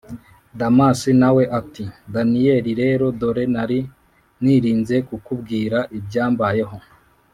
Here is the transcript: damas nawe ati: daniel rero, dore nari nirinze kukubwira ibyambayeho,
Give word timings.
damas 0.59 1.01
nawe 1.21 1.43
ati: 1.59 1.83
daniel 2.13 2.65
rero, 2.81 3.05
dore 3.19 3.43
nari 3.53 3.79
nirinze 4.43 4.95
kukubwira 5.07 5.77
ibyambayeho, 5.97 6.77